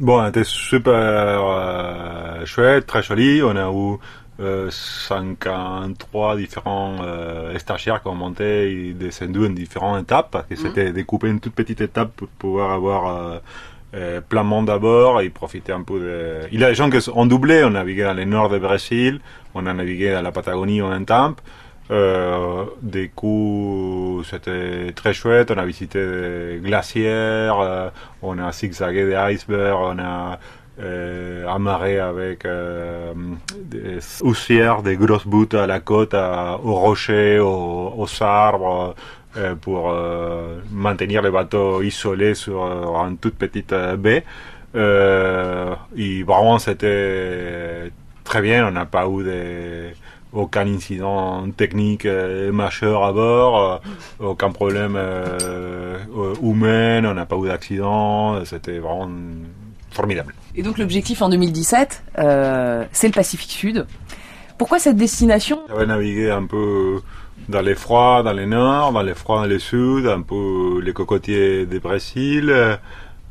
[0.00, 3.42] Bon, c'était super euh, chouette, très joli.
[3.42, 3.98] On a eu
[4.40, 10.56] euh, 53 différents euh, stagiaires qui ont monté et descendu en différentes étapes parce que
[10.56, 13.38] c'était découpé en toute petite étape pour pouvoir avoir euh,
[13.92, 16.48] euh, plein de monde d'abord et profiter un peu de...
[16.50, 19.20] Il y a des gens qui ont doublé, on navigué dans le nord du Brésil,
[19.54, 21.34] on a navigué dans la Patagonie en temps.
[21.90, 25.50] Euh, des coups, c'était très chouette.
[25.50, 27.90] On a visité des glacières, euh,
[28.22, 30.38] on a zigzagué des icebergs, on a
[30.80, 33.12] euh, amarré avec euh,
[33.56, 38.94] des houssières, des grosses bouts à la côte, à- aux rochers, aux, arbres,
[39.60, 39.94] pour
[40.72, 44.24] maintenir le bateau isolé sur une toute petite baie.
[44.74, 47.92] Et vraiment, c'était
[48.24, 48.66] très bien.
[48.68, 49.90] On n'a pas eu de,
[50.32, 53.82] aucun incident technique euh, majeur à bord,
[54.20, 58.44] euh, aucun problème euh, euh, humain, on n'a pas eu d'accident.
[58.44, 59.10] C'était vraiment
[59.90, 60.34] formidable.
[60.54, 63.86] Et donc l'objectif en 2017, euh, c'est le Pacifique Sud.
[64.58, 65.60] Pourquoi cette destination?
[65.68, 67.00] J'avais navigué un peu
[67.48, 70.92] dans les froids, dans le nord, dans les froids dans le sud, un peu les
[70.92, 72.54] cocotiers du Brésil.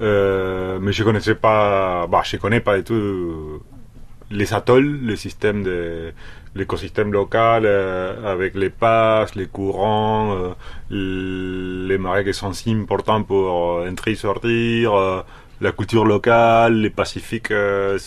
[0.00, 3.60] Mais je connaissais pas, bah, je connais pas du tout
[4.30, 6.12] les atolls, le système de
[6.54, 10.34] l'écosystème local euh, avec les passes, les courants,
[10.90, 15.24] euh, les marées qui sont si importants pour entrer et sortir,
[15.60, 17.98] la culture locale, les Pacifiques, euh,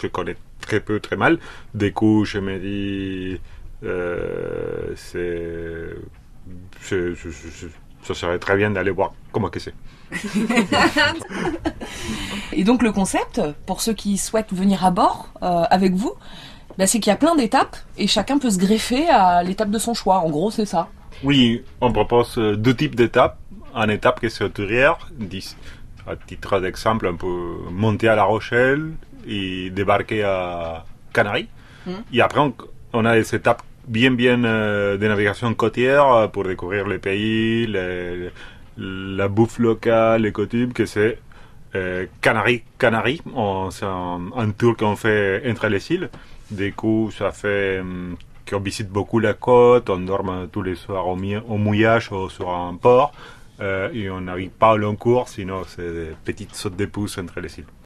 [0.00, 1.38] je connais très peu, très mal.
[1.74, 3.40] Du coup, je me dis,
[3.84, 5.94] euh, c'est,
[6.80, 7.68] c'est- c'est- c'est-
[8.02, 9.74] ça serait très bien d'aller voir comment que c'est.
[12.58, 16.12] Et donc le concept, pour ceux qui souhaitent venir à bord euh, avec vous,
[16.76, 19.78] bah, c'est qu'il y a plein d'étapes et chacun peut se greffer à l'étape de
[19.78, 20.18] son choix.
[20.26, 20.88] En gros, c'est ça.
[21.22, 23.38] Oui, on propose euh, deux types d'étapes.
[23.76, 25.54] Une étape qui est hauturière, dis-
[26.04, 28.90] à titre d'exemple, on peut monter à La Rochelle
[29.24, 31.48] et débarquer à Canaries.
[32.12, 32.52] Et après, on,
[32.92, 37.66] on a des étapes bien, bien euh, de navigation côtière pour découvrir le pays,
[38.76, 41.18] la bouffe locale, les coutumes, que c'est
[41.74, 42.62] euh, Canaries.
[43.34, 46.08] On- C'est un, un tour qu'on fait entre les îles.
[46.50, 48.16] Du coup, ça fait hum,
[48.48, 52.74] qu'on visite beaucoup la côte, on dort tous les soirs au, mouillage ou sur un
[52.76, 53.12] port.
[53.60, 57.18] euh, et on n'arrive pas au long cours, sinon c'est des petites sautes de pouces
[57.18, 57.72] entre les îles.